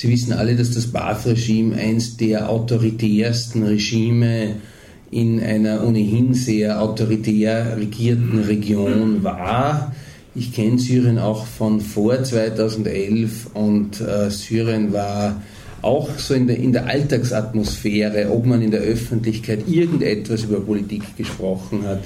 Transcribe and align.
Sie 0.00 0.08
wissen 0.08 0.32
alle, 0.32 0.56
dass 0.56 0.70
das 0.70 0.86
Baath-Regime 0.86 1.76
eins 1.76 2.16
der 2.16 2.48
autoritärsten 2.48 3.64
Regime 3.64 4.54
in 5.10 5.42
einer 5.42 5.86
ohnehin 5.86 6.32
sehr 6.32 6.80
autoritär 6.80 7.76
regierten 7.76 8.38
Region 8.38 9.22
war. 9.22 9.94
Ich 10.34 10.54
kenne 10.54 10.78
Syrien 10.78 11.18
auch 11.18 11.44
von 11.44 11.82
vor 11.82 12.24
2011 12.24 13.48
und 13.52 14.00
äh, 14.00 14.30
Syrien 14.30 14.94
war 14.94 15.42
auch 15.82 16.08
so 16.16 16.32
in 16.32 16.46
der, 16.46 16.56
in 16.56 16.72
der 16.72 16.86
Alltagsatmosphäre, 16.86 18.30
ob 18.30 18.46
man 18.46 18.62
in 18.62 18.70
der 18.70 18.80
Öffentlichkeit 18.80 19.68
irgendetwas 19.68 20.44
über 20.44 20.60
Politik 20.60 21.14
gesprochen 21.18 21.84
hat, 21.86 22.00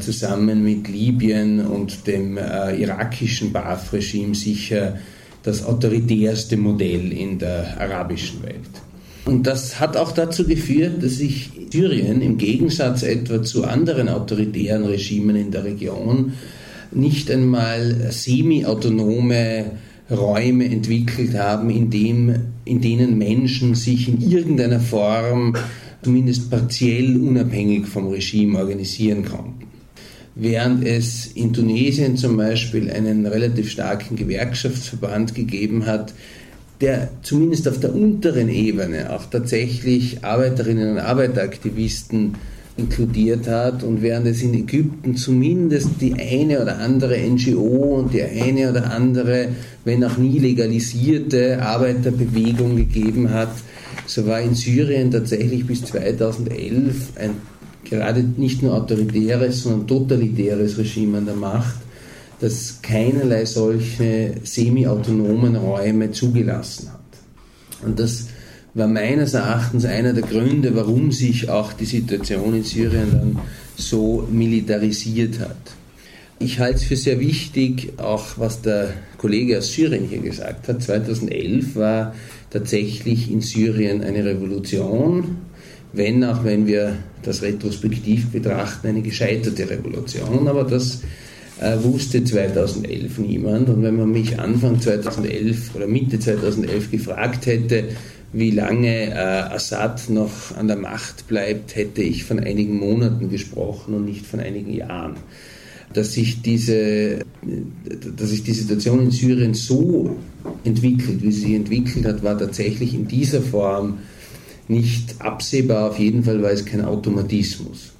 zusammen 0.00 0.64
mit 0.64 0.88
Libyen 0.88 1.64
und 1.64 2.08
dem 2.08 2.38
äh, 2.38 2.74
irakischen 2.74 3.52
Baath-Regime 3.52 4.34
sicher 4.34 4.96
das 5.46 5.64
autoritärste 5.64 6.56
Modell 6.56 7.12
in 7.12 7.38
der 7.38 7.80
arabischen 7.80 8.42
Welt. 8.42 8.82
Und 9.24 9.46
das 9.46 9.80
hat 9.80 9.96
auch 9.96 10.12
dazu 10.12 10.44
geführt, 10.44 11.02
dass 11.02 11.16
sich 11.16 11.50
Syrien 11.72 12.20
im 12.20 12.36
Gegensatz 12.36 13.02
etwa 13.02 13.42
zu 13.42 13.64
anderen 13.64 14.08
autoritären 14.08 14.84
Regimen 14.84 15.36
in 15.36 15.50
der 15.50 15.64
Region 15.64 16.32
nicht 16.92 17.30
einmal 17.30 18.10
semi-autonome 18.10 19.72
Räume 20.10 20.66
entwickelt 20.66 21.36
haben, 21.36 21.70
in, 21.70 21.90
dem, 21.90 22.34
in 22.64 22.80
denen 22.80 23.18
Menschen 23.18 23.74
sich 23.74 24.08
in 24.08 24.20
irgendeiner 24.20 24.80
Form 24.80 25.54
zumindest 26.02 26.50
partiell 26.50 27.16
unabhängig 27.16 27.86
vom 27.86 28.08
Regime 28.08 28.58
organisieren 28.58 29.24
konnten. 29.24 29.66
Während 30.38 30.86
es 30.86 31.26
in 31.34 31.54
Tunesien 31.54 32.18
zum 32.18 32.36
Beispiel 32.36 32.90
einen 32.90 33.24
relativ 33.24 33.70
starken 33.70 34.16
Gewerkschaftsverband 34.16 35.34
gegeben 35.34 35.86
hat, 35.86 36.12
der 36.82 37.08
zumindest 37.22 37.66
auf 37.66 37.80
der 37.80 37.94
unteren 37.94 38.50
Ebene 38.50 39.14
auch 39.14 39.24
tatsächlich 39.30 40.22
Arbeiterinnen 40.26 40.90
und 40.90 40.98
Arbeiteraktivisten 40.98 42.34
inkludiert 42.76 43.48
hat 43.48 43.82
und 43.82 44.02
während 44.02 44.26
es 44.26 44.42
in 44.42 44.52
Ägypten 44.52 45.16
zumindest 45.16 46.02
die 46.02 46.12
eine 46.12 46.60
oder 46.60 46.80
andere 46.80 47.16
NGO 47.18 48.00
und 48.00 48.12
die 48.12 48.22
eine 48.22 48.70
oder 48.70 48.90
andere, 48.92 49.48
wenn 49.86 50.04
auch 50.04 50.18
nie 50.18 50.38
legalisierte 50.38 51.62
Arbeiterbewegung 51.62 52.76
gegeben 52.76 53.30
hat, 53.30 53.52
so 54.04 54.26
war 54.26 54.42
in 54.42 54.54
Syrien 54.54 55.10
tatsächlich 55.10 55.66
bis 55.66 55.86
2011 55.86 57.12
ein 57.18 57.30
gerade 57.88 58.22
nicht 58.22 58.62
nur 58.62 58.74
autoritäres, 58.74 59.62
sondern 59.62 59.86
totalitäres 59.86 60.78
Regime 60.78 61.18
an 61.18 61.26
der 61.26 61.36
Macht, 61.36 61.76
das 62.40 62.80
keinerlei 62.82 63.44
solche 63.44 64.34
semi-autonomen 64.42 65.56
Räume 65.56 66.10
zugelassen 66.10 66.90
hat. 66.92 67.86
Und 67.86 67.98
das 67.98 68.26
war 68.74 68.88
meines 68.88 69.32
Erachtens 69.32 69.86
einer 69.86 70.12
der 70.12 70.22
Gründe, 70.22 70.74
warum 70.74 71.10
sich 71.10 71.48
auch 71.48 71.72
die 71.72 71.86
Situation 71.86 72.54
in 72.54 72.62
Syrien 72.62 73.10
dann 73.10 73.38
so 73.76 74.28
militarisiert 74.30 75.40
hat. 75.40 75.56
Ich 76.38 76.60
halte 76.60 76.76
es 76.76 76.84
für 76.84 76.96
sehr 76.96 77.18
wichtig, 77.18 77.94
auch 77.96 78.36
was 78.36 78.60
der 78.60 78.92
Kollege 79.16 79.56
aus 79.56 79.72
Syrien 79.72 80.04
hier 80.06 80.18
gesagt 80.18 80.68
hat. 80.68 80.82
2011 80.82 81.76
war 81.76 82.14
tatsächlich 82.50 83.30
in 83.30 83.40
Syrien 83.40 84.02
eine 84.02 84.22
Revolution, 84.22 85.38
wenn 85.92 86.24
auch 86.24 86.44
wenn 86.44 86.66
wir 86.66 86.96
das 87.22 87.42
retrospektiv 87.42 88.30
betrachten, 88.30 88.88
eine 88.88 89.02
gescheiterte 89.02 89.68
Revolution. 89.68 90.48
Aber 90.48 90.64
das 90.64 91.00
äh, 91.60 91.76
wusste 91.82 92.22
2011 92.22 93.18
niemand. 93.18 93.68
Und 93.68 93.82
wenn 93.82 93.96
man 93.96 94.10
mich 94.10 94.38
Anfang 94.38 94.80
2011 94.80 95.74
oder 95.74 95.86
Mitte 95.86 96.18
2011 96.18 96.90
gefragt 96.90 97.46
hätte, 97.46 97.84
wie 98.32 98.50
lange 98.50 99.10
äh, 99.10 99.14
Assad 99.14 100.10
noch 100.10 100.54
an 100.56 100.68
der 100.68 100.76
Macht 100.76 101.26
bleibt, 101.28 101.74
hätte 101.74 102.02
ich 102.02 102.24
von 102.24 102.38
einigen 102.38 102.76
Monaten 102.76 103.30
gesprochen 103.30 103.94
und 103.94 104.04
nicht 104.04 104.26
von 104.26 104.40
einigen 104.40 104.72
Jahren. 104.74 105.14
Dass 105.92 106.12
sich, 106.12 106.42
diese, 106.42 107.20
dass 108.16 108.28
sich 108.28 108.42
die 108.42 108.52
Situation 108.52 109.04
in 109.04 109.10
Syrien 109.10 109.54
so 109.54 110.16
entwickelt, 110.64 111.22
wie 111.22 111.32
sie 111.32 111.40
sich 111.40 111.54
entwickelt 111.54 112.04
hat, 112.04 112.22
war 112.22 112.36
tatsächlich 112.36 112.92
in 112.92 113.08
dieser 113.08 113.40
Form 113.40 113.98
nicht 114.68 115.20
absehbar. 115.20 115.90
Auf 115.90 115.98
jeden 115.98 116.24
Fall 116.24 116.42
war 116.42 116.50
es 116.50 116.64
kein 116.64 116.84
Automatismus. 116.84 117.92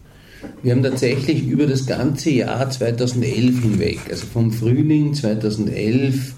Wir 0.62 0.72
haben 0.72 0.82
tatsächlich 0.82 1.46
über 1.46 1.66
das 1.66 1.86
ganze 1.86 2.30
Jahr 2.30 2.70
2011 2.70 3.62
hinweg, 3.62 3.98
also 4.10 4.26
vom 4.26 4.52
Frühling 4.52 5.14
2011 5.14 6.34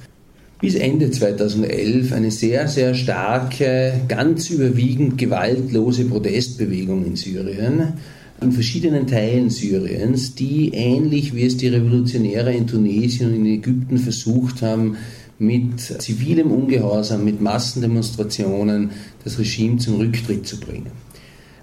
bis 0.60 0.74
Ende 0.74 1.10
2011 1.10 2.12
eine 2.12 2.30
sehr, 2.30 2.66
sehr 2.68 2.94
starke, 2.94 4.00
ganz 4.08 4.50
überwiegend 4.50 5.18
gewaltlose 5.18 6.04
Protestbewegung 6.04 7.04
in 7.06 7.16
Syrien, 7.16 7.94
in 8.40 8.52
verschiedenen 8.52 9.06
Teilen 9.06 9.50
Syriens, 9.50 10.34
die 10.34 10.70
ähnlich 10.72 11.34
wie 11.34 11.44
es 11.44 11.56
die 11.56 11.68
Revolutionäre 11.68 12.52
in 12.52 12.66
Tunesien 12.66 13.30
und 13.30 13.36
in 13.36 13.46
Ägypten 13.46 13.98
versucht 13.98 14.62
haben, 14.62 14.96
mit 15.38 15.80
zivilem 15.80 16.50
Ungehorsam, 16.50 17.24
mit 17.24 17.40
Massendemonstrationen 17.40 18.90
das 19.24 19.38
Regime 19.38 19.78
zum 19.78 19.96
Rücktritt 19.96 20.46
zu 20.46 20.58
bringen. 20.58 20.92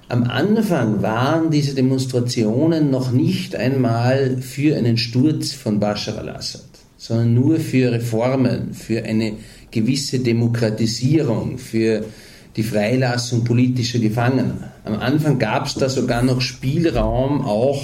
Am 0.07 0.23
Anfang 0.23 1.01
waren 1.01 1.51
diese 1.51 1.73
Demonstrationen 1.73 2.91
noch 2.91 3.11
nicht 3.11 3.55
einmal 3.55 4.37
für 4.37 4.77
einen 4.77 4.97
Sturz 4.97 5.51
von 5.51 5.79
Bashar 5.79 6.17
al-Assad 6.19 6.75
sondern 6.97 7.35
nur 7.35 7.59
für 7.59 7.91
Reformen, 7.91 8.73
für 8.73 9.03
eine 9.03 9.33
gewisse 9.69 10.19
Demokratisierung, 10.19 11.59
für 11.59 12.03
die 12.55 12.63
Freilassung 12.63 13.43
politischer 13.43 13.99
Gefangener. 13.99 14.71
Am 14.85 14.95
Anfang 14.95 15.37
gab 15.37 15.67
es 15.67 15.75
da 15.75 15.89
sogar 15.89 16.23
noch 16.23 16.41
Spielraum, 16.41 17.41
auch 17.41 17.83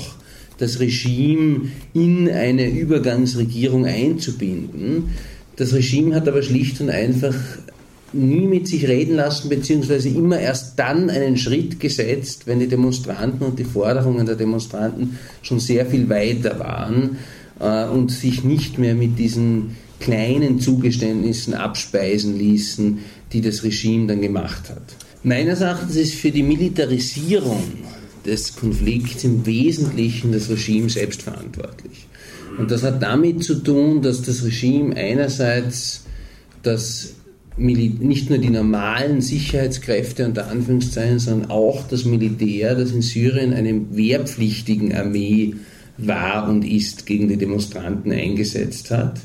das 0.57 0.79
Regime 0.79 1.69
in 1.93 2.29
eine 2.29 2.69
Übergangsregierung 2.69 3.85
einzubinden. 3.85 5.11
Das 5.61 5.73
Regime 5.73 6.15
hat 6.15 6.27
aber 6.27 6.41
schlicht 6.41 6.81
und 6.81 6.89
einfach 6.89 7.35
nie 8.13 8.47
mit 8.47 8.67
sich 8.67 8.87
reden 8.87 9.15
lassen, 9.17 9.47
beziehungsweise 9.47 10.09
immer 10.09 10.39
erst 10.39 10.79
dann 10.79 11.11
einen 11.11 11.37
Schritt 11.37 11.79
gesetzt, 11.79 12.47
wenn 12.47 12.59
die 12.59 12.67
Demonstranten 12.67 13.45
und 13.45 13.59
die 13.59 13.63
Forderungen 13.63 14.25
der 14.25 14.33
Demonstranten 14.33 15.19
schon 15.43 15.59
sehr 15.59 15.85
viel 15.85 16.09
weiter 16.09 16.57
waren 16.57 17.17
äh, 17.59 17.87
und 17.89 18.09
sich 18.09 18.43
nicht 18.43 18.79
mehr 18.79 18.95
mit 18.95 19.19
diesen 19.19 19.75
kleinen 19.99 20.59
Zugeständnissen 20.59 21.53
abspeisen 21.53 22.39
ließen, 22.39 22.97
die 23.31 23.41
das 23.41 23.63
Regime 23.63 24.07
dann 24.07 24.21
gemacht 24.21 24.67
hat. 24.67 24.81
Meines 25.21 25.61
Erachtens 25.61 25.95
ist 25.95 26.15
für 26.15 26.31
die 26.31 26.41
Militarisierung 26.41 27.61
des 28.25 28.55
Konflikts 28.55 29.23
im 29.23 29.45
Wesentlichen 29.45 30.31
das 30.31 30.49
Regime 30.49 30.89
selbst 30.89 31.23
verantwortlich. 31.23 32.07
Und 32.57 32.71
das 32.71 32.83
hat 32.83 33.01
damit 33.01 33.43
zu 33.43 33.55
tun, 33.55 34.01
dass 34.01 34.21
das 34.21 34.43
Regime 34.43 34.95
einerseits 34.95 36.05
das 36.63 37.13
nicht 37.57 38.29
nur 38.29 38.39
die 38.39 38.49
normalen 38.49 39.21
Sicherheitskräfte 39.21 40.25
unter 40.25 40.47
Anführungszeichen, 40.47 41.19
sondern 41.19 41.51
auch 41.51 41.87
das 41.87 42.05
Militär, 42.05 42.75
das 42.75 42.91
in 42.91 43.01
Syrien 43.01 43.53
eine 43.53 43.95
wehrpflichtigen 43.95 44.95
Armee 44.95 45.55
war 45.97 46.47
und 46.49 46.63
ist 46.63 47.05
gegen 47.05 47.27
die 47.27 47.37
Demonstranten 47.37 48.11
eingesetzt 48.11 48.89
hat. 48.91 49.19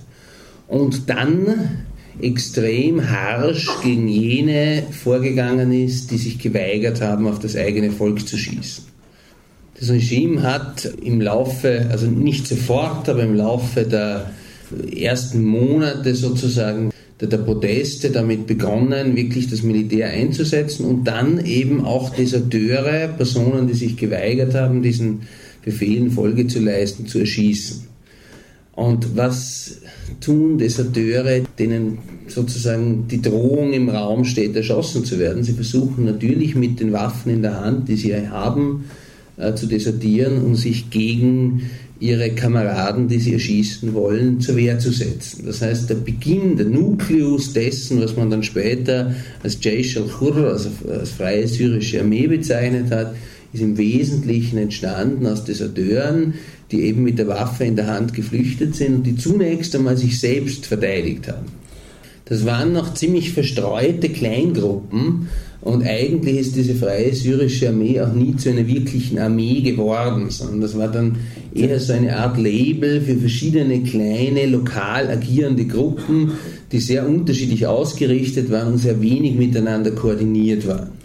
Und 0.66 1.08
dann 1.08 1.86
extrem 2.21 3.10
harsch 3.10 3.69
gegen 3.82 4.09
jene 4.09 4.84
vorgegangen 4.91 5.72
ist, 5.72 6.10
die 6.10 6.19
sich 6.19 6.38
geweigert 6.38 7.00
haben, 7.00 7.27
auf 7.27 7.38
das 7.38 7.56
eigene 7.56 7.91
Volk 7.91 8.27
zu 8.27 8.37
schießen. 8.37 8.84
Das 9.78 9.91
Regime 9.91 10.43
hat 10.43 10.87
im 11.03 11.21
Laufe, 11.21 11.87
also 11.91 12.06
nicht 12.06 12.47
sofort, 12.47 13.09
aber 13.09 13.22
im 13.22 13.34
Laufe 13.34 13.84
der 13.84 14.31
ersten 14.99 15.44
Monate 15.44 16.15
sozusagen 16.15 16.91
der, 17.21 17.28
der 17.28 17.38
Proteste 17.38 18.10
damit 18.10 18.47
begonnen, 18.47 19.16
wirklich 19.16 19.49
das 19.49 19.62
Militär 19.62 20.10
einzusetzen 20.10 20.85
und 20.87 21.05
dann 21.05 21.44
eben 21.44 21.85
auch 21.85 22.11
Deserteure, 22.11 23.08
Personen, 23.08 23.67
die 23.67 23.75
sich 23.75 23.96
geweigert 23.96 24.55
haben, 24.55 24.82
diesen 24.82 25.23
Befehlen 25.62 26.11
Folge 26.11 26.46
zu 26.46 26.61
leisten, 26.61 27.06
zu 27.06 27.19
erschießen. 27.19 27.95
Und 28.76 29.17
was 29.17 29.78
tun 30.20 30.58
Deserteure, 30.58 31.40
denen 31.58 31.99
sozusagen 32.28 33.08
die 33.08 33.23
Drohung 33.23 33.73
im 33.73 33.88
Raum 33.88 34.25
steht, 34.25 34.55
erschossen 34.55 35.05
zu 35.05 35.19
werden? 35.19 35.43
Sie 35.43 35.55
versuchen 35.55 36.05
natürlich 36.05 36.55
mit 36.55 36.78
den 36.78 36.93
Waffen 36.93 37.32
in 37.32 37.43
der 37.43 37.58
Hand, 37.61 37.88
die 37.88 37.96
sie 37.96 38.14
haben, 38.14 38.84
äh, 39.38 39.55
zu 39.55 39.67
desertieren 39.67 40.43
und 40.44 40.56
sich 40.56 40.90
gegen 40.90 41.62
ihre 41.99 42.31
Kameraden, 42.31 43.08
die 43.08 43.19
sie 43.19 43.32
erschießen 43.32 43.94
wollen, 43.94 44.40
zur 44.40 44.56
Wehr 44.56 44.78
zu 44.78 44.93
setzen. 44.93 45.46
Das 45.46 45.62
heißt, 45.62 45.88
der 45.88 45.94
Beginn, 45.94 46.58
der 46.58 46.67
Nukleus 46.67 47.55
dessen, 47.55 48.02
was 48.02 48.17
man 48.17 48.28
dann 48.28 48.43
später 48.43 49.14
als 49.43 49.58
Jaish 49.62 49.96
al-Khurr, 49.96 50.52
also 50.52 50.69
als 50.90 51.12
freie 51.12 51.49
syrische 51.49 52.00
Armee 52.00 52.26
bezeichnet 52.26 52.90
hat, 52.90 53.14
ist 53.52 53.62
im 53.62 53.78
Wesentlichen 53.78 54.58
entstanden 54.58 55.26
aus 55.26 55.44
Deserteuren, 55.44 56.34
die 56.70 56.82
eben 56.82 57.02
mit 57.02 57.19
der 57.19 57.28
Waffe 57.28 57.64
in 57.64 57.76
der 57.76 57.87
Hand 57.87 58.12
geflüchtet 58.14 58.75
sind 58.75 58.96
und 58.96 59.02
die 59.04 59.16
zunächst 59.16 59.75
einmal 59.75 59.96
sich 59.96 60.19
selbst 60.19 60.66
verteidigt 60.66 61.28
haben. 61.28 61.46
Das 62.25 62.44
waren 62.44 62.72
noch 62.72 62.94
ziemlich 62.94 63.32
verstreute 63.32 64.08
Kleingruppen 64.08 65.28
und 65.60 65.84
eigentlich 65.84 66.38
ist 66.38 66.56
diese 66.56 66.75
freie 66.75 67.14
syrische 67.14 67.69
Armee 67.69 68.00
auch 68.00 68.12
nie 68.12 68.34
zu 68.37 68.50
einer 68.50 68.66
wirklichen 68.66 69.19
Armee 69.19 69.60
geworden, 69.62 70.31
sondern 70.31 70.60
das 70.60 70.76
war 70.76 70.88
dann 70.88 71.16
eher 71.54 71.78
so 71.78 71.92
eine 71.92 72.16
Art 72.16 72.37
Label 72.37 73.00
für 73.00 73.16
verschiedene 73.16 73.82
kleine, 73.82 74.46
lokal 74.46 75.08
agierende 75.08 75.66
Gruppen, 75.66 76.32
die 76.72 76.81
sehr 76.81 77.08
unterschiedlich 77.08 77.66
ausgerichtet 77.66 78.50
waren 78.50 78.72
und 78.72 78.78
sehr 78.78 79.00
wenig 79.00 79.37
miteinander 79.37 79.92
koordiniert 79.92 80.66
waren. 80.66 80.95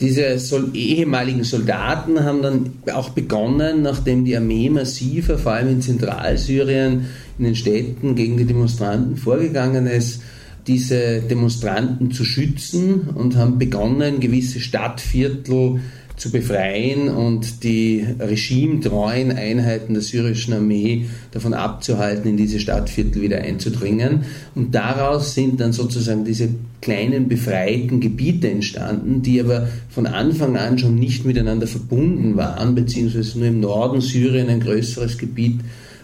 Diese 0.00 0.38
Sol 0.38 0.70
ehemaligen 0.74 1.42
Soldaten 1.42 2.22
haben 2.22 2.42
dann 2.42 2.72
auch 2.94 3.10
begonnen, 3.10 3.82
nachdem 3.82 4.24
die 4.24 4.36
Armee 4.36 4.70
massiver, 4.70 5.38
vor 5.38 5.52
allem 5.52 5.68
in 5.68 5.82
Zentralsyrien, 5.82 7.06
in 7.38 7.44
den 7.44 7.56
Städten 7.56 8.14
gegen 8.14 8.36
die 8.36 8.44
Demonstranten 8.44 9.16
vorgegangen 9.16 9.88
ist, 9.88 10.22
diese 10.68 11.22
Demonstranten 11.22 12.12
zu 12.12 12.24
schützen 12.24 13.08
und 13.14 13.36
haben 13.36 13.58
begonnen, 13.58 14.20
gewisse 14.20 14.60
Stadtviertel 14.60 15.80
zu 16.18 16.30
befreien 16.30 17.08
und 17.08 17.62
die 17.62 18.04
regimetreuen 18.18 19.30
Einheiten 19.30 19.94
der 19.94 20.02
syrischen 20.02 20.52
Armee 20.52 21.06
davon 21.30 21.54
abzuhalten, 21.54 22.28
in 22.30 22.36
diese 22.36 22.60
Stadtviertel 22.60 23.22
wieder 23.22 23.38
einzudringen. 23.38 24.24
Und 24.54 24.74
daraus 24.74 25.34
sind 25.34 25.60
dann 25.60 25.72
sozusagen 25.72 26.24
diese 26.24 26.48
kleinen 26.80 27.28
befreiten 27.28 28.00
Gebiete 28.00 28.50
entstanden, 28.50 29.22
die 29.22 29.40
aber 29.40 29.68
von 29.88 30.06
Anfang 30.06 30.56
an 30.56 30.78
schon 30.78 30.96
nicht 30.96 31.24
miteinander 31.24 31.66
verbunden 31.66 32.36
waren, 32.36 32.74
beziehungsweise 32.74 33.38
nur 33.38 33.48
im 33.48 33.60
Norden 33.60 34.00
Syrien 34.00 34.48
ein 34.48 34.60
größeres 34.60 35.18
Gebiet 35.18 35.60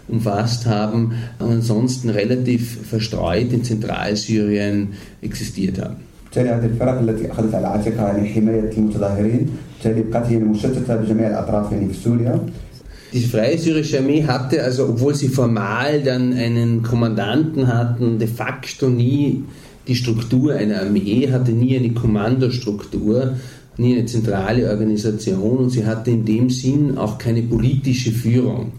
umfasst 0.06 0.66
haben 0.66 1.14
und 1.38 1.50
ansonsten 1.50 2.10
relativ 2.10 2.86
verstreut 2.86 3.52
in 3.52 3.64
Zentralsyrien 3.64 4.88
existiert 5.22 5.80
haben. 5.80 6.13
بالتالي 6.33 6.49
هذه 6.49 6.65
الفرق 6.65 6.99
التي 6.99 7.31
اخذت 7.31 7.55
على 7.55 7.67
عاتقها 7.67 8.07
يعني 8.07 8.29
حمايه 8.29 8.71
المتظاهرين 8.77 9.49
بالتالي 9.73 10.03
بقت 10.03 10.25
هي 10.25 10.37
مشتته 10.37 10.95
بجميع 10.95 11.27
الاطراف 11.27 11.71
يعني 11.71 11.87
في 11.87 11.93
سوريا 11.93 12.39
Die 13.11 13.21
Freie 13.21 13.57
Syrische 13.57 13.97
Armee 13.97 14.23
hatte, 14.27 14.61
also 14.61 14.87
obwohl 14.87 15.15
sie 15.15 15.29
formal 15.29 16.03
dann 16.03 16.31
einen 16.31 16.83
Kommandanten 16.83 17.67
hatten, 17.67 18.19
de 18.19 18.27
facto 18.27 18.87
nie 18.87 19.43
die 19.87 19.95
Struktur 19.95 20.53
einer 20.53 20.81
Armee, 20.81 21.27
hatte 21.31 21.51
nie 21.51 21.75
eine 21.75 21.89
Kommandostruktur, 21.89 23.33
nie 23.77 23.97
eine 23.97 24.05
zentrale 24.05 24.69
Organisation 24.69 25.57
und 25.57 25.69
sie 25.71 25.87
hatte 25.87 26.11
in 26.11 26.23
dem 26.23 26.51
Sinn 26.51 26.99
auch 26.99 27.17
keine 27.17 27.41
politische 27.41 28.11
Führung. 28.11 28.73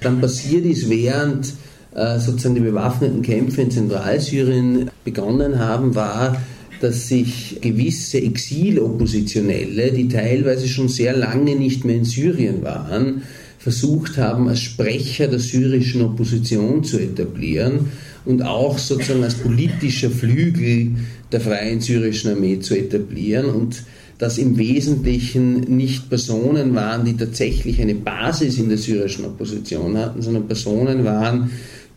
Dann 0.00 0.18
passiert 0.20 0.64
ist, 0.64 0.88
während 0.88 1.52
äh, 1.94 2.18
sozusagen 2.18 2.54
die 2.54 2.62
bewaffneten 2.62 3.20
Kämpfe 3.20 3.60
in 3.60 3.70
Zentralsyrien 3.70 4.90
begonnen 5.04 5.58
haben, 5.58 5.94
war, 5.94 6.36
dass 6.83 7.07
sich 7.07 7.59
gewisse 7.61 8.21
Exiloppositionelle, 8.21 9.93
die 9.93 10.09
teilweise 10.09 10.67
schon 10.67 10.89
sehr 10.89 11.15
lange 11.15 11.55
nicht 11.55 11.85
mehr 11.85 11.95
in 11.95 12.03
Syrien 12.03 12.61
waren, 12.61 13.21
versucht 13.57 14.17
haben, 14.17 14.49
als 14.49 14.59
Sprecher 14.59 15.29
der 15.29 15.39
syrischen 15.39 16.01
Opposition 16.01 16.83
zu 16.83 16.99
etablieren 16.99 17.91
und 18.25 18.41
auch 18.41 18.77
sozusagen 18.77 19.23
als 19.23 19.35
politischer 19.35 20.09
Flügel 20.09 20.91
der 21.31 21.39
Freien 21.39 21.79
Syrischen 21.79 22.31
Armee 22.31 22.59
zu 22.59 22.77
etablieren 22.77 23.45
und 23.45 23.83
dass 24.17 24.37
im 24.37 24.57
Wesentlichen 24.57 25.61
nicht 25.77 26.09
Personen 26.09 26.75
waren, 26.75 27.05
die 27.05 27.15
tatsächlich 27.15 27.81
eine 27.81 27.95
Basis 27.95 28.57
in 28.57 28.67
der 28.67 28.77
syrischen 28.77 29.23
Opposition 29.23 29.97
hatten, 29.97 30.21
sondern 30.21 30.47
Personen 30.47 31.05
waren, 31.05 31.49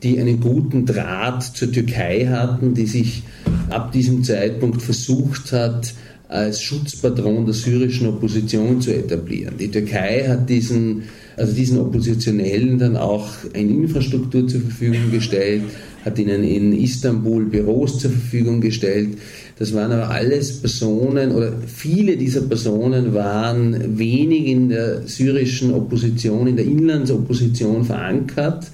die 0.04 0.20
einen 0.20 0.40
guten 0.40 0.86
Draht 0.86 1.42
zur 1.42 1.72
Türkei 1.72 2.26
hatten, 2.26 2.74
die 2.74 2.86
sich 2.86 3.24
ab 3.70 3.92
diesem 3.92 4.24
Zeitpunkt 4.24 4.82
versucht 4.82 5.52
hat, 5.52 5.94
als 6.28 6.60
Schutzpatron 6.60 7.44
der 7.44 7.54
syrischen 7.54 8.08
Opposition 8.08 8.80
zu 8.80 8.92
etablieren. 8.92 9.54
Die 9.58 9.70
Türkei 9.70 10.24
hat 10.26 10.48
diesen, 10.48 11.04
also 11.36 11.52
diesen 11.52 11.78
Oppositionellen 11.78 12.78
dann 12.78 12.96
auch 12.96 13.28
eine 13.54 13.70
Infrastruktur 13.70 14.48
zur 14.48 14.62
Verfügung 14.62 15.12
gestellt, 15.12 15.62
hat 16.04 16.18
ihnen 16.18 16.42
in 16.42 16.72
Istanbul 16.72 17.46
Büros 17.46 17.98
zur 17.98 18.10
Verfügung 18.10 18.60
gestellt. 18.60 19.18
Das 19.58 19.72
waren 19.72 19.92
aber 19.92 20.10
alles 20.10 20.60
Personen 20.60 21.32
oder 21.32 21.52
viele 21.66 22.16
dieser 22.16 22.42
Personen 22.42 23.14
waren 23.14 23.98
wenig 23.98 24.46
in 24.46 24.68
der 24.68 25.06
syrischen 25.06 25.72
Opposition, 25.74 26.48
in 26.48 26.56
der 26.56 26.66
Inlandsopposition 26.66 27.84
verankert 27.84 28.66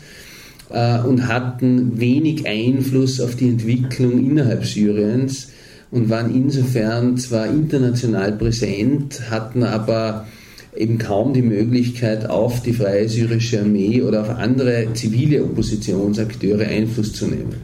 und 0.73 1.29
hatten 1.29 2.01
wenig 2.01 2.47
Einfluss 2.47 3.21
auf 3.21 3.37
die 3.37 3.49
Entwicklung 3.49 4.19
innerhalb 4.27 4.65
Syriens 4.65 5.49
und 5.91 6.09
waren 6.09 6.35
insofern 6.35 7.19
zwar 7.19 7.47
international 7.47 8.33
präsent, 8.33 9.31
hatten 9.31 9.63
aber 9.65 10.27
eben 10.75 10.97
kaum 10.97 11.35
die 11.35 11.43
Möglichkeit, 11.43 12.29
auf 12.29 12.63
die 12.63 12.73
Freie 12.73 13.09
Syrische 13.09 13.61
Armee 13.61 14.01
oder 14.01 14.23
auf 14.23 14.31
andere 14.31 14.87
zivile 14.95 15.45
Oppositionsakteure 15.45 16.67
Einfluss 16.67 17.13
zu 17.13 17.27
nehmen. 17.27 17.57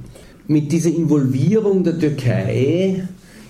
Mit 0.47 0.71
dieser 0.73 0.91
Involvierung 0.91 1.85
der 1.85 1.99
Türkei 1.99 3.05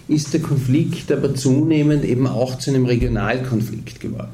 ist 0.07 0.33
der 0.33 0.41
Konflikt 0.41 1.11
aber 1.11 1.35
zunehmend 1.35 2.05
eben 2.05 2.27
auch 2.27 2.59
zu 2.59 2.71
einem 2.71 2.87
Regionalkonflikt 2.87 4.01
geworden. 4.01 4.31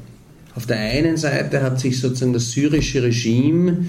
Auf 0.55 0.65
der 0.67 0.77
einen 0.77 1.17
Seite 1.17 1.61
hat 1.61 1.79
sich 1.79 1.99
sozusagen 1.99 2.33
das 2.33 2.51
syrische 2.51 3.03
Regime 3.03 3.85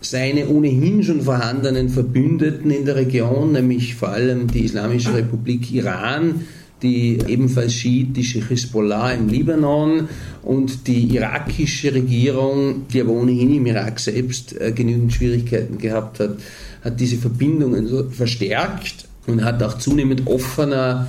seine 0.00 0.48
ohnehin 0.48 1.02
schon 1.02 1.22
vorhandenen 1.22 1.88
Verbündeten 1.88 2.70
in 2.70 2.84
der 2.84 2.96
Region, 2.96 3.52
nämlich 3.52 3.94
vor 3.94 4.10
allem 4.10 4.46
die 4.46 4.64
Islamische 4.64 5.14
Republik 5.14 5.72
Iran, 5.72 6.42
die 6.82 7.18
ebenfalls 7.26 7.74
schiitische 7.74 8.46
Hisbollah 8.46 9.12
im 9.12 9.28
Libanon 9.28 10.08
und 10.42 10.86
die 10.86 11.14
irakische 11.16 11.92
Regierung, 11.92 12.86
die 12.92 13.00
aber 13.00 13.10
ohnehin 13.10 13.54
im 13.54 13.66
Irak 13.66 13.98
selbst 13.98 14.58
äh, 14.60 14.70
genügend 14.72 15.12
Schwierigkeiten 15.12 15.78
gehabt 15.78 16.20
hat, 16.20 16.36
hat 16.84 17.00
diese 17.00 17.16
Verbindungen 17.16 18.10
verstärkt 18.10 19.08
und 19.26 19.44
hat 19.44 19.62
auch 19.62 19.78
zunehmend 19.78 20.26
offener 20.26 21.08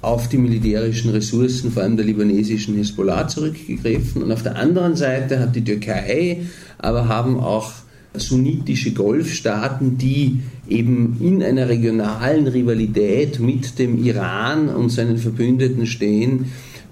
auf 0.00 0.30
die 0.30 0.38
militärischen 0.38 1.10
Ressourcen, 1.10 1.70
vor 1.70 1.82
allem 1.82 1.98
der 1.98 2.06
libanesischen 2.06 2.74
Hisbollah, 2.76 3.28
zurückgegriffen. 3.28 4.22
Und 4.22 4.32
auf 4.32 4.42
der 4.42 4.56
anderen 4.56 4.96
Seite 4.96 5.38
hat 5.38 5.54
die 5.54 5.64
Türkei, 5.64 6.46
aber 6.78 7.08
haben 7.08 7.38
auch 7.38 7.72
sunnitische 8.14 8.92
Golfstaaten, 8.92 9.96
die 9.96 10.40
eben 10.68 11.16
in 11.20 11.42
einer 11.42 11.68
regionalen 11.68 12.46
Rivalität 12.46 13.38
mit 13.40 13.78
dem 13.78 14.02
Iran 14.04 14.68
und 14.68 14.90
seinen 14.90 15.18
Verbündeten 15.18 15.86
stehen, 15.86 16.46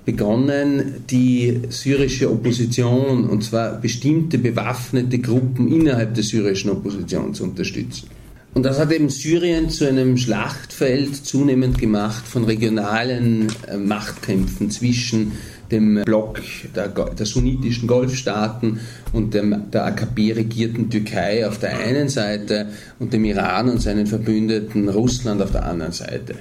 begonnen, 0.05 1.05
die 1.11 1.61
syrische 1.69 2.31
Opposition, 2.31 3.29
und 3.29 3.45
zwar 3.45 3.79
bestimmte 3.81 4.39
bewaffnete 4.39 5.19
Gruppen 5.19 5.71
innerhalb 5.71 6.15
der 6.15 6.25
syrischen 6.25 6.71
Opposition 6.71 7.35
zu 7.35 7.45
unterstützen. 7.45 8.09
Und 8.59 8.65
das 8.65 8.81
hat 8.81 8.91
eben 8.91 9.09
Syrien 9.09 9.71
zu 9.71 9.87
einem 9.87 10.17
Schlachtfeld 10.17 11.15
zunehmend 11.15 11.79
gemacht 11.79 12.27
von 12.27 12.43
regionalen 12.43 13.47
äh, 13.69 13.77
Machtkämpfen 13.77 14.69
zwischen 14.73 15.31
dem 15.71 16.03
Block 16.05 16.41
der, 16.75 16.89
der 16.89 17.25
sunnitischen 17.25 17.87
Golfstaaten 17.87 18.81
und 19.13 19.33
dem, 19.33 19.71
der 19.71 19.85
AKP-regierten 19.87 20.91
Türkei 20.91 21.47
auf 21.47 21.61
der 21.61 21.79
einen 21.79 22.09
Seite 22.09 22.71
und 22.99 23.13
dem 23.13 23.25
Iran 23.27 23.69
und 23.69 23.81
seinen 23.81 24.09
Verbündeten 24.09 24.89
Russland 24.89 25.41
auf 25.41 25.53
der 25.53 25.65
anderen 25.65 25.93
Seite. 25.93 26.35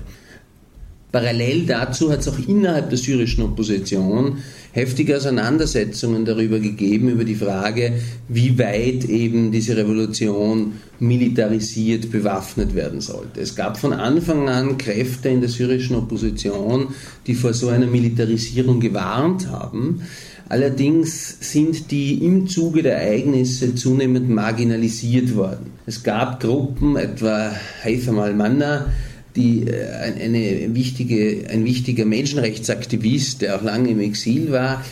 Parallel 1.09 1.65
dazu 1.65 2.11
hat 2.11 2.19
es 2.19 2.27
auch 2.27 2.37
innerhalb 2.47 2.89
der 2.89 2.97
syrischen 2.97 3.43
Opposition 3.43 4.39
heftige 4.73 5.15
Auseinandersetzungen 5.15 6.25
darüber 6.25 6.59
gegeben, 6.59 7.07
über 7.07 7.23
die 7.23 7.35
Frage, 7.35 7.93
wie 8.27 8.59
weit 8.59 9.05
eben 9.05 9.51
diese 9.53 9.77
Revolution 9.77 10.73
militarisiert 10.99 12.11
bewaffnet 12.11 12.75
werden 12.75 12.99
sollte. 12.99 13.39
Es 13.39 13.55
gab 13.55 13.77
von 13.77 13.93
Anfang 13.93 14.49
an 14.49 14.77
Kräfte 14.77 15.29
in 15.29 15.39
der 15.39 15.49
syrischen 15.49 15.95
Opposition, 15.95 16.89
die 17.25 17.35
vor 17.35 17.53
so 17.53 17.69
einer 17.69 17.87
Militarisierung 17.87 18.81
gewarnt 18.81 19.47
haben. 19.49 20.01
Allerdings 20.49 21.37
sind 21.39 21.89
die 21.89 22.25
im 22.25 22.47
Zuge 22.47 22.83
der 22.83 23.01
Ereignisse 23.01 23.75
zunehmend 23.75 24.29
marginalisiert 24.29 25.35
worden. 25.35 25.71
Es 25.85 26.03
gab 26.03 26.41
Gruppen, 26.41 26.97
etwa 26.97 27.51
Haitham 27.83 28.19
al-Manna, 28.19 28.87
die 29.37 29.67
äh, 29.67 29.85
eine 30.21 30.75
wichtige, 30.75 31.47
ein 31.49 31.63
wichtiger 31.63 32.05
Menschenrechtsaktivist, 32.05 33.41
der 33.41 33.55
auch 33.55 33.63
lange 33.63 33.91
im 33.91 34.01
Exil 34.01 34.51
war, 34.51 34.83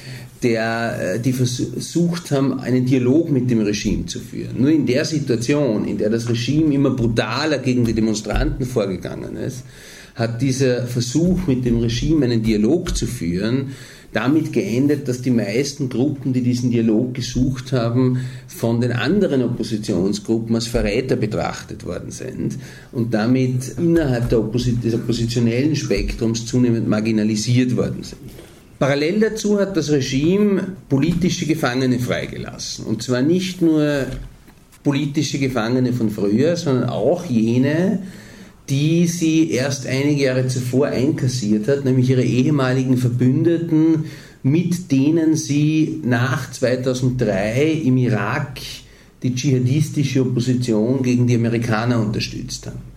der, 0.43 1.15
äh, 1.15 1.19
die 1.19 1.33
versucht 1.33 2.31
haben, 2.31 2.59
einen 2.59 2.85
Dialog 2.85 3.31
mit 3.31 3.49
dem 3.49 3.61
Regime 3.61 4.05
zu 4.05 4.19
führen. 4.19 4.61
Nur 4.61 4.69
in 4.69 4.85
der 4.85 5.03
Situation, 5.03 5.85
in 5.85 5.97
der 5.97 6.09
das 6.09 6.29
Regime 6.29 6.73
immer 6.73 6.91
brutaler 6.91 7.57
gegen 7.57 7.83
die 7.83 7.93
Demonstranten 7.93 8.65
vorgegangen 8.65 9.35
ist, 9.35 9.63
hat 10.13 10.41
dieser 10.41 10.87
Versuch, 10.87 11.45
mit 11.47 11.65
dem 11.65 11.79
Regime 11.79 12.25
einen 12.25 12.41
Dialog 12.41 12.95
zu 12.95 13.05
führen, 13.05 13.71
damit 14.15 14.53
geendet, 14.53 15.09
dass 15.09 15.21
die 15.21 15.31
meisten 15.31 15.89
Gruppen, 15.89 16.31
die 16.31 16.41
diesen 16.41 16.71
Dialog 16.71 17.13
gesucht 17.13 17.73
haben, 17.73 18.21
von 18.47 18.79
den 18.79 18.93
anderen 18.93 19.43
Oppositionsgruppen 19.43 20.55
als 20.55 20.67
Verräter 20.67 21.17
betrachtet 21.17 21.85
worden 21.85 22.11
sind 22.11 22.57
und 22.93 23.13
damit 23.13 23.77
innerhalb 23.77 24.31
Oppos 24.31 24.69
des 24.81 24.93
oppositionellen 24.93 25.75
Spektrums 25.75 26.45
zunehmend 26.45 26.87
marginalisiert 26.87 27.75
worden 27.75 28.03
sind. 28.03 28.21
Parallel 28.79 29.19
dazu 29.19 29.59
hat 29.59 29.75
das 29.75 29.89
Regime 29.89 30.67
politische 30.87 31.45
Gefangene 31.45 31.99
freigelassen. 31.99 32.85
Und 32.85 33.03
zwar 33.03 33.21
nicht 33.21 33.61
nur 33.61 34.05
politische 34.83 35.39
Gefangene 35.39 35.91
von 35.91 36.09
früher, 36.09 36.55
sondern 36.55 36.89
auch 36.89 37.25
jene, 37.25 37.99
die 38.69 39.07
sie 39.07 39.51
erst 39.51 39.85
einige 39.87 40.23
Jahre 40.23 40.47
zuvor 40.47 40.87
einkassiert 40.87 41.67
hat, 41.67 41.85
nämlich 41.85 42.09
ihre 42.09 42.23
ehemaligen 42.23 42.97
Verbündeten, 42.97 44.05
mit 44.43 44.91
denen 44.91 45.35
sie 45.35 46.01
nach 46.03 46.51
2003 46.51 47.81
im 47.83 47.97
Irak 47.97 48.59
die 49.23 49.33
dschihadistische 49.33 50.21
Opposition 50.21 51.01
gegen 51.01 51.27
die 51.27 51.35
Amerikaner 51.35 51.99
unterstützt 51.99 52.67
haben. 52.67 52.95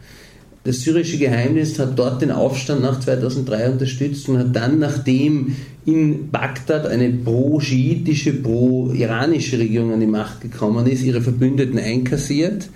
Das 0.65 0.83
syrische 0.83 1.17
Geheimdienst 1.17 1.79
hat 1.79 1.99
dort 1.99 2.21
den 2.21 2.31
Aufstand 2.31 2.83
nach 2.83 3.01
2003 3.01 3.71
unterstützt 3.71 4.29
und 4.29 4.39
hat 4.39 4.55
dann, 4.55 4.79
nachdem 4.79 5.57
in 5.87 6.31
Bagdad 6.31 6.87
eine 6.87 7.09
pro-schiitische, 7.09 8.35
pro-iranische 8.35 9.59
Regierung 9.59 9.95
an 9.95 10.01
die 10.01 10.07
Macht 10.07 10.43
gekommen 10.43 10.87
ist, 10.87 11.03
ihre 11.03 11.23
Verbündeten 11.23 11.79
einkassiert, 11.79 12.69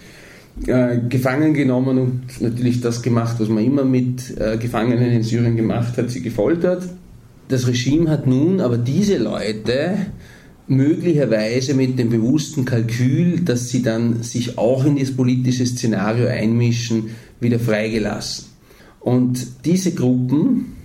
äh, 0.66 0.98
gefangen 1.08 1.54
genommen 1.54 1.98
und 1.98 2.40
natürlich 2.40 2.80
das 2.80 3.02
gemacht, 3.02 3.36
was 3.38 3.48
man 3.48 3.64
immer 3.64 3.84
mit 3.84 4.36
äh, 4.38 4.56
Gefangenen 4.58 5.10
in 5.10 5.22
Syrien 5.22 5.56
gemacht 5.56 5.96
hat, 5.96 6.10
sie 6.10 6.22
gefoltert. 6.22 6.84
Das 7.48 7.66
Regime 7.66 8.10
hat 8.10 8.26
nun 8.26 8.60
aber 8.60 8.78
diese 8.78 9.18
Leute 9.18 10.06
möglicherweise 10.68 11.74
mit 11.74 11.98
dem 11.98 12.10
bewussten 12.10 12.64
Kalkül, 12.64 13.40
dass 13.40 13.68
sie 13.68 13.82
dann 13.82 14.22
sich 14.22 14.58
auch 14.58 14.84
in 14.84 14.96
das 14.98 15.10
politische 15.10 15.66
Szenario 15.66 16.28
einmischen, 16.28 17.10
wieder 17.40 17.58
freigelassen. 17.58 18.46
Und 19.00 19.64
diese 19.64 19.92
Gruppen 19.92 20.76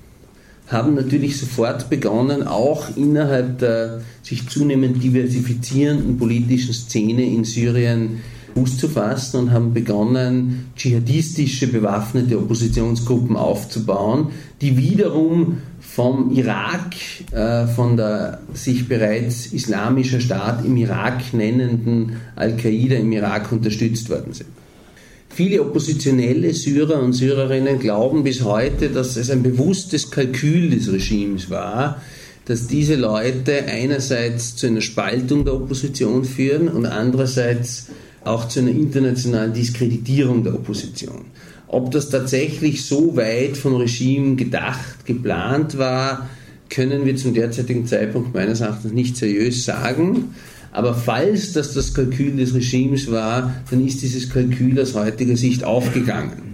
haben 0.68 0.96
natürlich 0.96 1.38
sofort 1.38 1.90
begonnen, 1.90 2.44
auch 2.44 2.98
innerhalb 2.98 3.60
der 3.60 4.02
sich 4.24 4.50
zunehmend 4.50 5.02
diversifizierenden 5.02 6.18
politischen 6.18 6.74
Szene 6.74 7.24
in 7.24 7.44
Syrien 7.44 8.18
Fuß 8.58 8.80
zu 8.80 8.90
fassen 8.90 9.38
und 9.38 9.52
haben 9.52 9.72
begonnen, 9.72 10.72
dschihadistische 10.76 11.68
bewaffnete 11.68 12.40
Oppositionsgruppen 12.40 13.36
aufzubauen, 13.36 14.30
die 14.62 14.78
wiederum 14.78 15.58
vom 15.80 16.32
Irak, 16.32 16.96
äh, 17.32 17.68
von 17.68 17.98
der 17.98 18.40
sich 18.56 18.88
bereits 18.88 19.46
islamischer 19.48 20.20
Staat 20.20 20.66
im 20.66 20.76
Irak 20.76 21.34
nennenden 21.34 22.14
Al-Qaida 22.36 22.96
im 22.96 23.12
Irak 23.12 23.52
unterstützt 23.52 24.10
worden 24.10 24.34
sind. 24.34 24.50
Viele 25.30 25.62
oppositionelle 25.62 26.52
Syrer 26.56 27.00
und 27.00 27.14
Syrerinnen 27.14 27.78
glauben 27.78 28.24
bis 28.24 28.44
heute, 28.44 28.90
dass 28.90 29.18
es 29.18 29.30
ein 29.30 29.44
bewusstes 29.44 30.10
Kalkül 30.10 30.72
des 30.72 30.92
Regimes 30.92 31.52
war, 31.52 32.02
dass 32.46 32.66
diese 32.66 32.96
Leute 32.96 33.66
einerseits 33.66 34.56
zu 34.56 34.66
einer 34.66 34.82
Spaltung 34.82 35.46
der 35.46 35.54
Opposition 35.54 36.26
führen 36.26 36.70
und 36.70 36.88
andererseits 36.88 37.90
auch 38.28 38.48
zu 38.48 38.60
einer 38.60 38.72
internationalen 38.72 39.54
Diskreditierung 39.54 40.44
der 40.44 40.56
Opposition. 40.56 41.26
Ob 41.68 41.92
das 41.92 42.10
tatsächlich 42.10 42.86
so 42.86 43.16
weit 43.16 43.58
vom 43.58 43.76
Regime 43.76 44.36
gedacht, 44.36 45.06
geplant 45.06 45.78
war, 45.78 46.30
können 46.70 47.06
wir 47.06 47.16
zum 47.16 47.34
derzeitigen 47.34 47.86
Zeitpunkt 47.86 48.34
meines 48.34 48.62
Erachtens 48.62 48.92
nicht 48.92 49.18
seriös 49.18 49.66
sagen. 49.66 50.36
Aber 50.72 50.94
falls 50.94 51.54
das 51.54 51.74
das 51.74 51.94
Kalkül 51.94 52.36
des 52.36 52.54
Regimes 52.54 53.10
war, 53.12 53.54
dann 53.70 53.86
ist 53.86 54.02
dieses 54.02 54.30
Kalkül 54.30 54.80
aus 54.80 54.94
heutiger 54.94 55.36
Sicht 55.36 55.64
aufgegangen. 55.64 56.47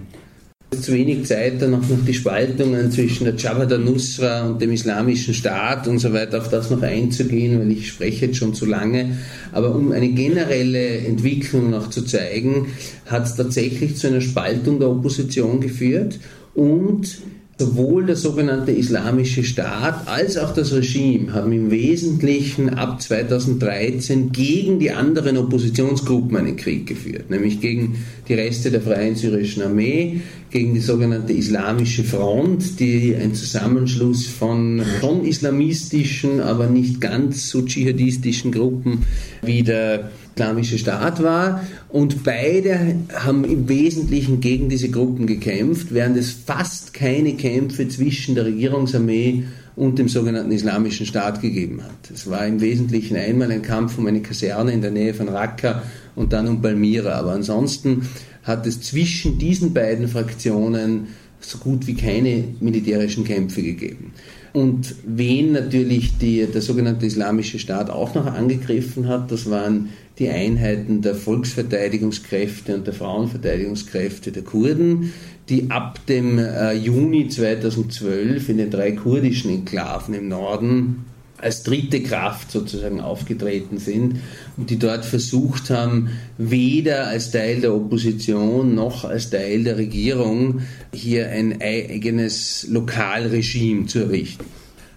Zu 0.80 0.92
wenig 0.92 1.26
Zeit, 1.26 1.62
dann 1.62 1.70
noch, 1.70 1.88
noch 1.88 2.04
die 2.06 2.14
Spaltungen 2.14 2.90
zwischen 2.90 3.24
der 3.24 3.34
Jabhat 3.34 3.72
al-Nusra 3.72 4.46
und 4.46 4.60
dem 4.60 4.72
Islamischen 4.72 5.34
Staat 5.34 5.88
und 5.88 5.98
so 5.98 6.12
weiter, 6.12 6.38
auf 6.38 6.48
das 6.48 6.70
noch 6.70 6.82
einzugehen, 6.82 7.58
weil 7.60 7.70
ich 7.72 7.88
spreche 7.88 8.26
jetzt 8.26 8.38
schon 8.38 8.54
zu 8.54 8.66
lange. 8.66 9.16
Aber 9.52 9.74
um 9.74 9.92
eine 9.92 10.08
generelle 10.10 10.98
Entwicklung 10.98 11.70
noch 11.70 11.90
zu 11.90 12.02
zeigen, 12.02 12.68
hat 13.06 13.26
es 13.26 13.36
tatsächlich 13.36 13.96
zu 13.96 14.08
einer 14.08 14.20
Spaltung 14.20 14.78
der 14.78 14.90
Opposition 14.90 15.60
geführt 15.60 16.18
und 16.54 17.18
Sowohl 17.56 18.04
der 18.06 18.16
sogenannte 18.16 18.72
Islamische 18.72 19.44
Staat 19.44 20.08
als 20.08 20.36
auch 20.36 20.52
das 20.52 20.72
Regime 20.72 21.32
haben 21.32 21.52
im 21.52 21.70
Wesentlichen 21.70 22.70
ab 22.70 23.00
2013 23.00 24.32
gegen 24.32 24.80
die 24.80 24.90
anderen 24.90 25.36
Oppositionsgruppen 25.36 26.36
einen 26.36 26.56
Krieg 26.56 26.88
geführt, 26.88 27.30
nämlich 27.30 27.60
gegen 27.60 27.96
die 28.26 28.34
Reste 28.34 28.72
der 28.72 28.80
Freien 28.80 29.14
Syrischen 29.14 29.62
Armee, 29.62 30.20
gegen 30.50 30.74
die 30.74 30.80
sogenannte 30.80 31.32
Islamische 31.32 32.02
Front, 32.02 32.80
die 32.80 33.14
ein 33.14 33.34
Zusammenschluss 33.34 34.26
von 34.26 34.82
schon 34.98 35.24
islamistischen, 35.24 36.40
aber 36.40 36.66
nicht 36.66 37.00
ganz 37.00 37.50
so 37.50 37.62
dschihadistischen 37.62 38.50
Gruppen 38.50 39.04
wie 39.42 39.62
der 39.62 40.10
Islamische 40.34 40.78
Staat 40.78 41.22
war 41.22 41.64
und 41.88 42.24
beide 42.24 42.96
haben 43.14 43.44
im 43.44 43.68
Wesentlichen 43.68 44.40
gegen 44.40 44.68
diese 44.68 44.90
Gruppen 44.90 45.26
gekämpft, 45.26 45.94
während 45.94 46.16
es 46.16 46.32
fast 46.32 46.92
keine 46.92 47.34
Kämpfe 47.34 47.88
zwischen 47.88 48.34
der 48.34 48.46
Regierungsarmee 48.46 49.44
und 49.76 49.98
dem 49.98 50.08
sogenannten 50.08 50.50
Islamischen 50.50 51.06
Staat 51.06 51.40
gegeben 51.40 51.82
hat. 51.82 52.10
Es 52.12 52.28
war 52.28 52.44
im 52.46 52.60
Wesentlichen 52.60 53.16
einmal 53.16 53.52
ein 53.52 53.62
Kampf 53.62 53.96
um 53.96 54.06
eine 54.06 54.22
Kaserne 54.22 54.72
in 54.72 54.82
der 54.82 54.90
Nähe 54.90 55.14
von 55.14 55.28
Raqqa 55.28 55.82
und 56.16 56.32
dann 56.32 56.48
um 56.48 56.60
Palmyra, 56.60 57.12
aber 57.12 57.32
ansonsten 57.32 58.08
hat 58.42 58.66
es 58.66 58.80
zwischen 58.80 59.38
diesen 59.38 59.72
beiden 59.72 60.08
Fraktionen 60.08 61.08
so 61.40 61.58
gut 61.58 61.86
wie 61.86 61.94
keine 61.94 62.44
militärischen 62.60 63.24
Kämpfe 63.24 63.62
gegeben. 63.62 64.12
Und 64.54 64.94
wen 65.04 65.50
natürlich 65.50 66.16
die, 66.18 66.46
der 66.46 66.62
sogenannte 66.62 67.06
Islamische 67.06 67.58
Staat 67.58 67.90
auch 67.90 68.14
noch 68.14 68.26
angegriffen 68.26 69.08
hat, 69.08 69.32
das 69.32 69.50
waren 69.50 69.88
die 70.20 70.28
Einheiten 70.28 71.02
der 71.02 71.16
Volksverteidigungskräfte 71.16 72.76
und 72.76 72.86
der 72.86 72.94
Frauenverteidigungskräfte 72.94 74.30
der 74.30 74.44
Kurden, 74.44 75.12
die 75.48 75.72
ab 75.72 76.06
dem 76.06 76.38
äh, 76.38 76.72
Juni 76.72 77.26
2012 77.26 78.48
in 78.48 78.58
den 78.58 78.70
drei 78.70 78.92
kurdischen 78.92 79.50
Enklaven 79.50 80.14
im 80.14 80.28
Norden 80.28 81.04
als 81.38 81.62
dritte 81.62 82.02
Kraft 82.02 82.50
sozusagen 82.50 83.00
aufgetreten 83.00 83.78
sind 83.78 84.20
und 84.56 84.70
die 84.70 84.78
dort 84.78 85.04
versucht 85.04 85.70
haben, 85.70 86.10
weder 86.38 87.08
als 87.08 87.30
Teil 87.30 87.60
der 87.60 87.74
Opposition 87.74 88.74
noch 88.74 89.04
als 89.04 89.30
Teil 89.30 89.64
der 89.64 89.76
Regierung 89.76 90.60
hier 90.92 91.28
ein 91.30 91.60
eigenes 91.60 92.66
Lokalregime 92.70 93.86
zu 93.86 94.00
errichten. 94.00 94.44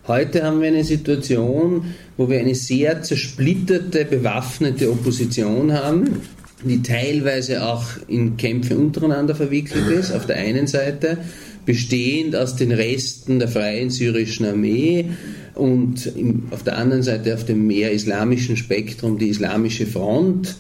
Heute 0.08 0.44
haben 0.44 0.62
wir 0.62 0.70
eine 0.70 0.86
Situation, 0.86 1.94
wo 2.16 2.30
wir 2.30 2.40
eine 2.40 2.56
sehr 2.56 3.02
zersplitterte, 3.02 4.06
bewaffnete 4.06 4.90
Opposition 4.90 5.74
haben, 5.74 6.22
die 6.64 6.82
teilweise 6.82 7.66
auch 7.66 7.86
in 8.08 8.38
Kämpfe 8.38 8.78
untereinander 8.78 9.36
verwickelt 9.36 9.90
ist, 9.90 10.12
auf 10.12 10.26
der 10.26 10.38
einen 10.38 10.68
Seite, 10.68 11.18
bestehend 11.66 12.36
aus 12.36 12.56
den 12.56 12.72
Resten 12.72 13.40
der 13.40 13.48
freien 13.48 13.90
syrischen 13.90 14.46
Armee 14.46 15.06
und 15.54 16.12
auf 16.52 16.64
der 16.64 16.78
anderen 16.78 17.04
Seite 17.04 17.34
auf 17.34 17.46
dem 17.46 17.68
mehr 17.68 17.92
islamischen 17.92 18.58
Spektrum 18.58 19.18
die 19.18 19.28
Islamische 19.28 19.86
Front, 19.86 20.56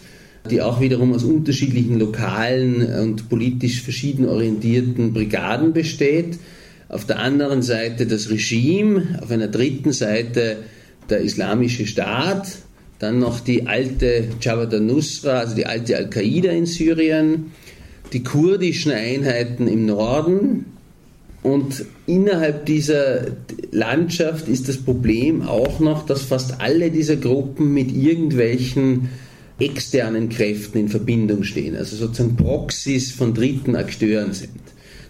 die 0.52 0.62
auch 0.62 0.82
wiederum 0.82 1.14
aus 1.14 1.24
unterschiedlichen 1.24 1.98
lokalen 1.98 2.86
und 3.02 3.30
politisch 3.30 3.82
verschieden 3.82 4.28
orientierten 4.28 5.14
Brigaden 5.14 5.74
besteht. 5.74 6.38
Auf 6.90 7.06
der 7.06 7.20
anderen 7.20 7.62
Seite 7.64 8.06
das 8.06 8.30
Regime, 8.30 9.20
auf 9.22 9.32
einer 9.32 9.48
dritten 9.48 9.92
Seite 9.92 10.58
der 11.10 11.22
Islamische 11.22 11.88
Staat, 11.88 12.48
dann 13.00 13.20
noch 13.20 13.40
die 13.40 13.68
alte 13.68 14.30
Jabhat 14.42 14.74
al-Nusra, 14.74 15.40
also 15.40 15.56
die 15.56 15.66
alte 15.66 15.98
Al-Qaida 15.98 16.52
in 16.52 16.66
Syrien, 16.66 17.52
die 18.14 18.24
kurdischen 18.24 18.92
Einheiten 18.92 19.68
im 19.68 19.86
Norden. 19.86 20.66
Und 21.44 21.86
innerhalb 22.08 22.66
dieser 22.66 23.28
Landschaft 23.72 24.48
ist 24.48 24.68
das 24.68 24.78
Problem 24.78 25.44
auch 25.44 25.80
noch, 25.80 26.06
dass 26.06 26.24
fast 26.24 26.60
alle 26.60 26.90
dieser 26.90 27.16
Gruppen 27.16 27.74
mit 27.74 27.96
irgendwelchen 27.96 29.10
externen 29.60 30.30
Kräften 30.30 30.80
in 30.80 30.90
Verbindung 30.90 31.44
stehen, 31.44 31.76
also 31.76 31.96
sozusagen 31.96 32.36
Proxys 32.36 33.12
von 33.12 33.34
dritten 33.34 33.76
Akteuren 33.76 34.34
sind. 34.34 34.52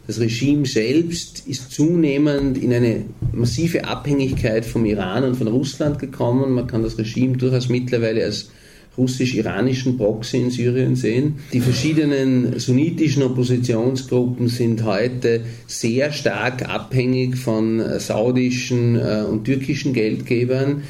Das 0.08 0.22
Regime 0.22 0.66
selbst 0.66 1.44
ist 1.48 1.72
zunehmend 1.72 2.58
in 2.58 2.72
eine 2.72 3.04
massive 3.34 3.84
Abhängigkeit 3.84 4.66
vom 4.66 4.86
Iran 4.86 5.26
und 5.26 5.36
von 5.36 5.48
Russland 5.48 6.00
gekommen. 6.00 6.54
Man 6.54 6.66
kann 6.66 6.82
das 6.82 6.98
Regime 6.98 7.36
durchaus 7.36 7.68
mittlerweile 7.68 8.24
als 8.24 8.50
russisch-iranischen 8.98 9.98
Proxy 9.98 10.38
in 10.38 10.50
Syrien 10.50 10.96
sehen. 10.96 11.36
Die 11.52 11.60
verschiedenen 11.60 12.58
sunnitischen 12.58 13.22
Oppositionsgruppen 13.22 14.48
sind 14.48 14.86
heute 14.86 15.42
sehr 15.68 16.14
stark 16.14 16.68
abhängig 16.68 17.36
von 17.36 18.00
saudischen 18.00 18.96
äh, 18.96 19.24
und 19.30 19.44
türkischen 19.44 19.94
Geldgebern. 19.94 20.84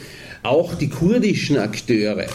Auch 0.44 0.76
die 0.76 0.90
kurdischen 0.90 1.58
Akteure 1.58 2.28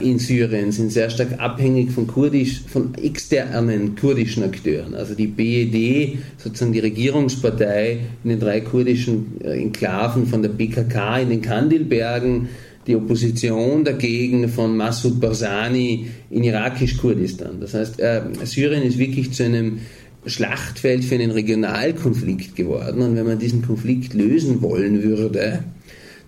in 0.00 0.18
Syrien 0.18 0.70
sind 0.70 0.92
sehr 0.92 1.10
stark 1.10 1.40
abhängig 1.40 1.90
von, 1.90 2.06
kurdisch, 2.06 2.60
von 2.66 2.94
externen 2.94 3.96
kurdischen 3.96 4.44
Akteuren. 4.44 4.94
Also 4.94 5.14
die 5.14 5.26
BED, 5.26 6.18
sozusagen 6.38 6.72
die 6.72 6.80
Regierungspartei 6.80 7.98
in 8.22 8.30
den 8.30 8.40
drei 8.40 8.60
kurdischen 8.60 9.40
äh, 9.42 9.60
Enklaven 9.60 10.26
von 10.26 10.42
der 10.42 10.50
PKK 10.50 11.18
in 11.20 11.30
den 11.30 11.42
Kandilbergen, 11.42 12.48
die 12.86 12.96
Opposition 12.96 13.84
dagegen 13.84 14.48
von 14.48 14.76
Massoud 14.76 15.20
Barzani 15.20 16.08
in 16.30 16.44
irakisch-Kurdistan. 16.44 17.60
Das 17.60 17.74
heißt, 17.74 17.98
äh, 17.98 18.22
Syrien 18.44 18.82
ist 18.82 18.98
wirklich 18.98 19.32
zu 19.32 19.44
einem 19.44 19.80
Schlachtfeld 20.26 21.04
für 21.04 21.16
einen 21.16 21.30
Regionalkonflikt 21.30 22.56
geworden. 22.56 23.02
Und 23.02 23.16
wenn 23.16 23.26
man 23.26 23.38
diesen 23.38 23.62
Konflikt 23.62 24.14
lösen 24.14 24.62
wollen 24.62 25.02
würde, 25.02 25.64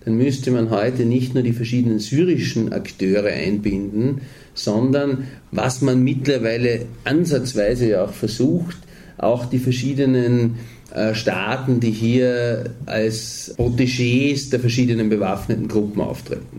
dann 0.07 0.17
müsste 0.17 0.51
man 0.51 0.69
heute 0.69 1.03
nicht 1.03 1.33
nur 1.33 1.43
die 1.43 1.51
verschiedenen 1.51 1.99
syrischen 1.99 2.71
Akteure 2.71 3.27
einbinden, 3.27 4.21
sondern 4.53 5.27
was 5.51 5.81
man 5.81 6.01
mittlerweile 6.01 6.85
ansatzweise 7.03 7.89
ja 7.89 8.05
auch 8.05 8.13
versucht, 8.13 8.77
auch 9.17 9.47
die 9.47 9.59
verschiedenen 9.59 10.59
äh, 10.93 11.13
Staaten, 11.13 11.81
die 11.81 11.91
hier 11.91 12.69
als 12.85 13.53
Protégés 13.57 14.49
der 14.49 14.61
verschiedenen 14.61 15.09
bewaffneten 15.09 15.67
Gruppen 15.67 15.99
auftreten. 15.99 16.55